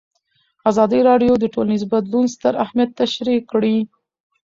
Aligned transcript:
ازادي 0.69 0.99
راډیو 1.09 1.33
د 1.39 1.45
ټولنیز 1.53 1.83
بدلون 1.91 2.25
ستر 2.35 2.53
اهميت 2.63 2.89
تشریح 3.01 3.39
کړی. 3.51 3.77